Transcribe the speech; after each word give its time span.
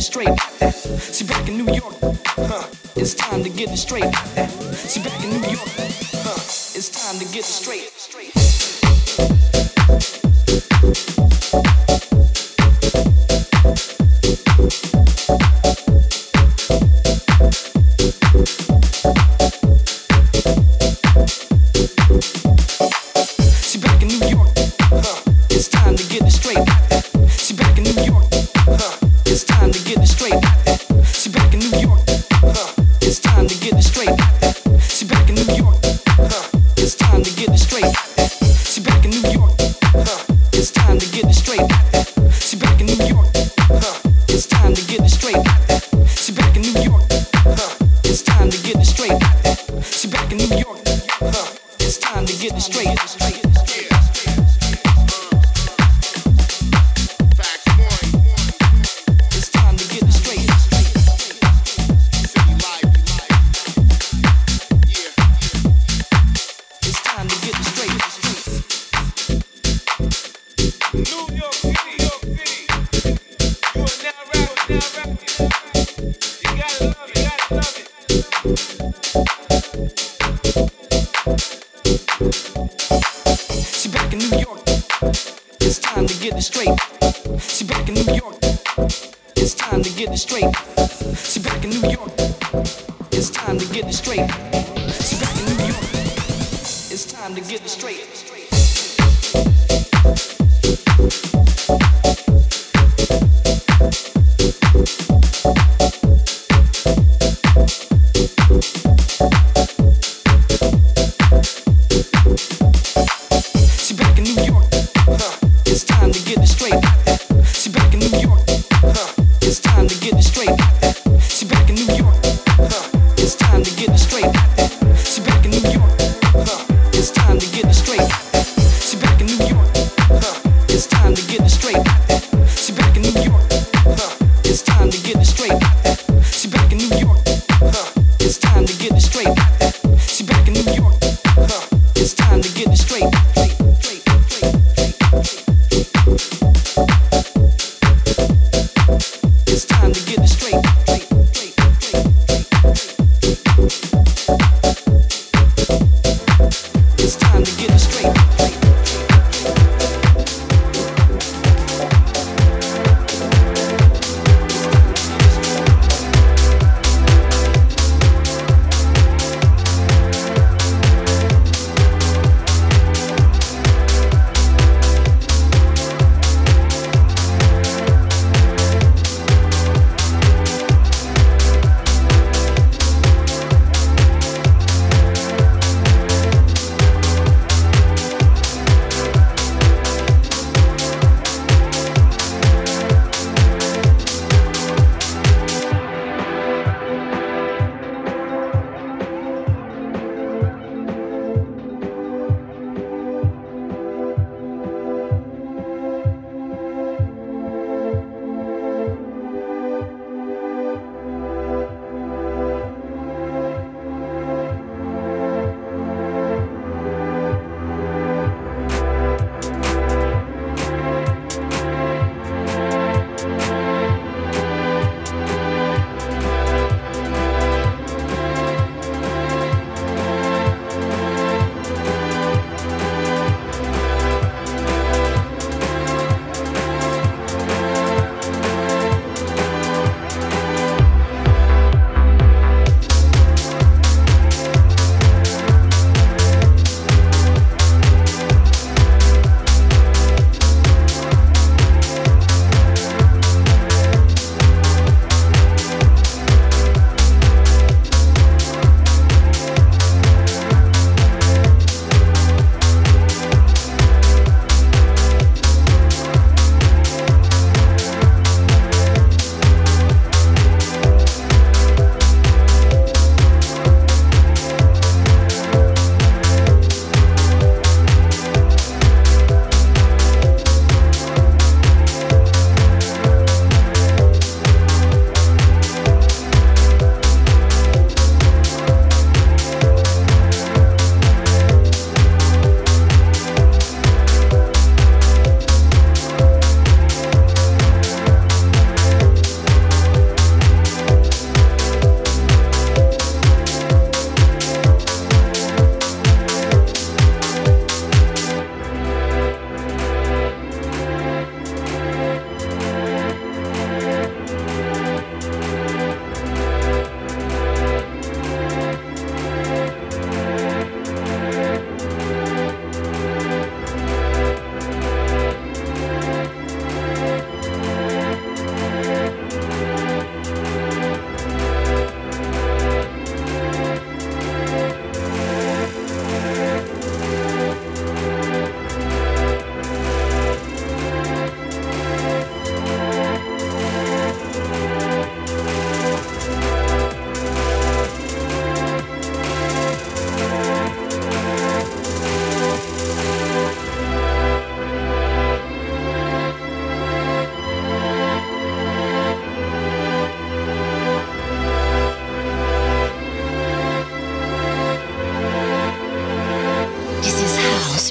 straight. 0.00 0.40
See, 0.70 1.26
back 1.26 1.48
in 1.48 1.58
New 1.58 1.72
York, 1.72 1.94
huh, 2.00 2.66
it's 2.96 3.14
time 3.14 3.42
to 3.42 3.50
get 3.50 3.70
it 3.70 3.76
straight. 3.76 4.04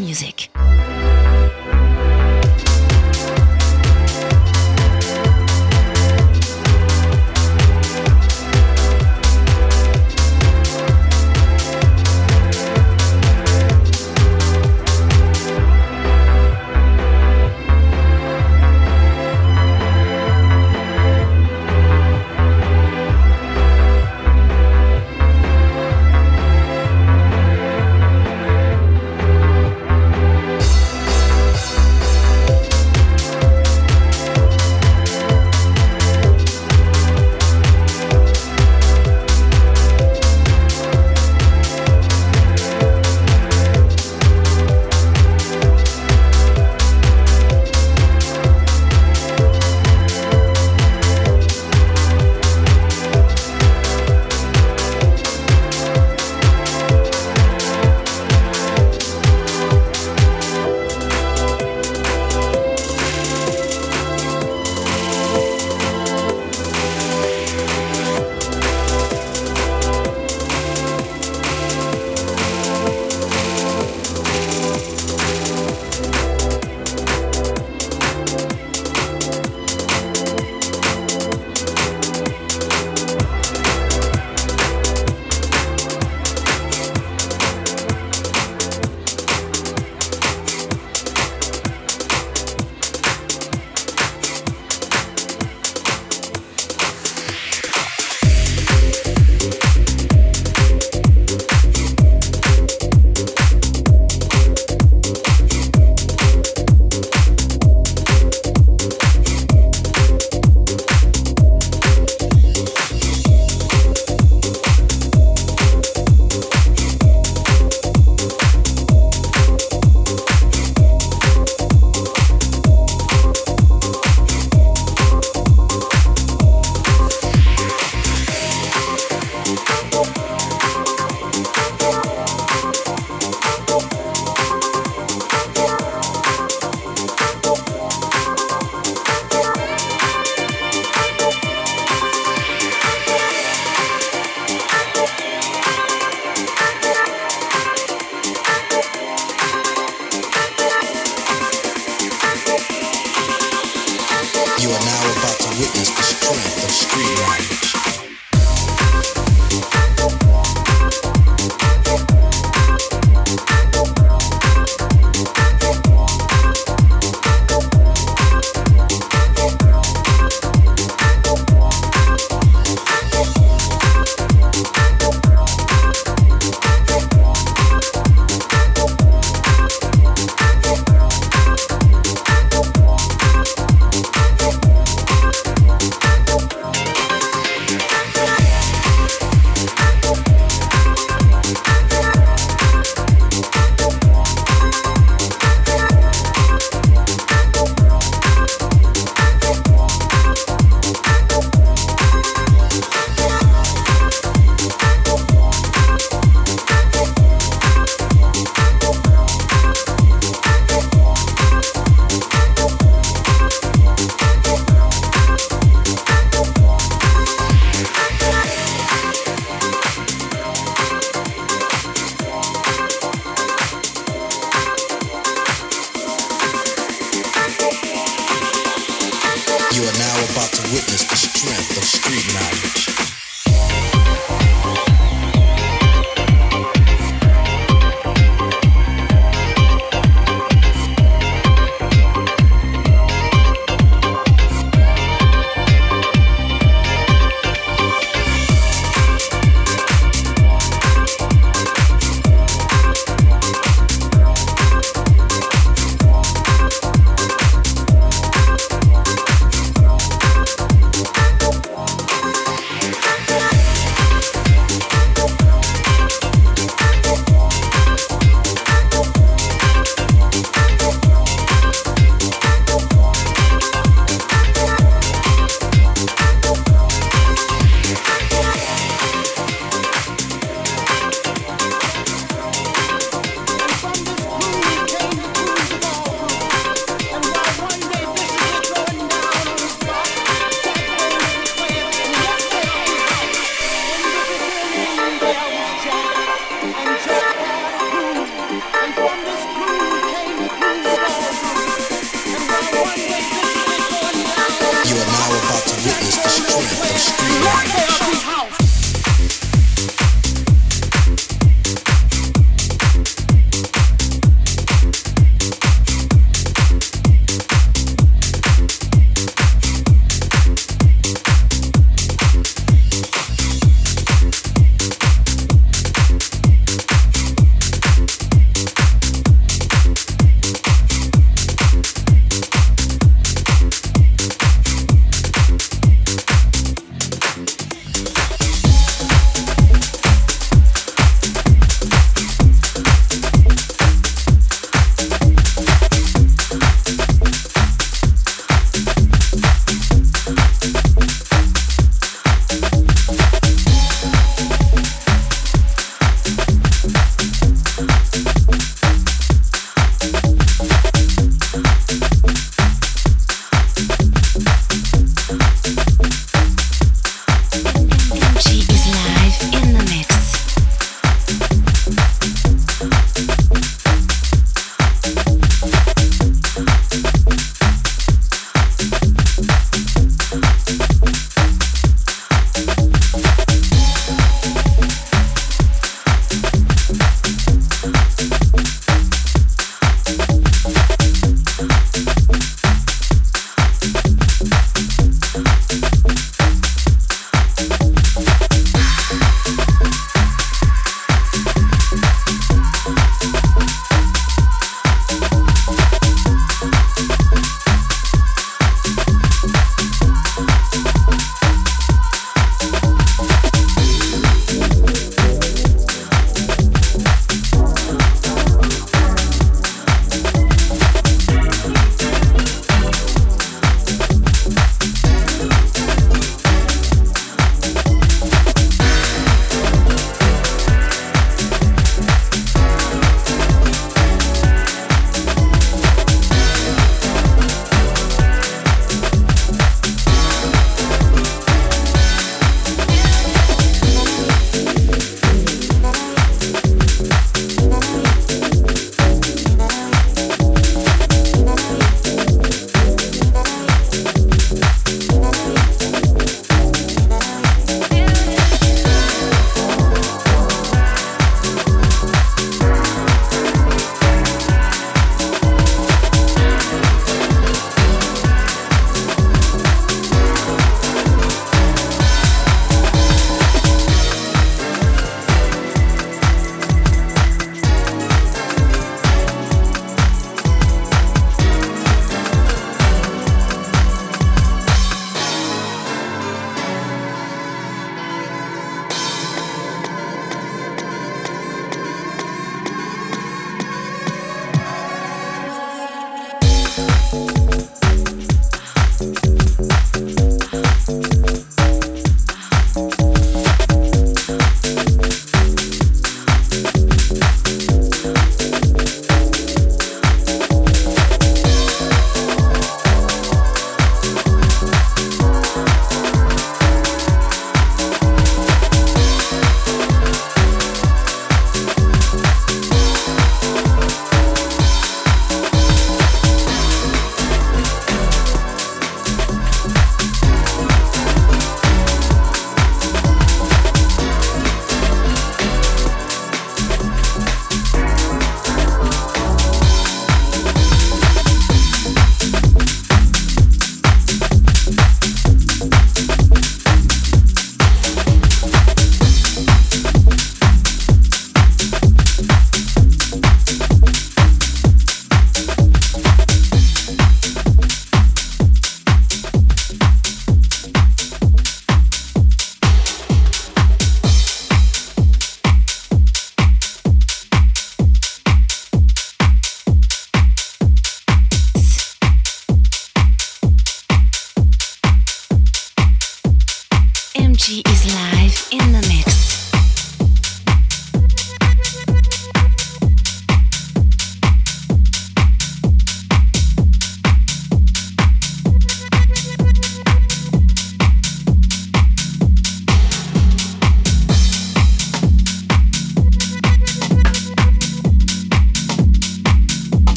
Music. 0.00 0.55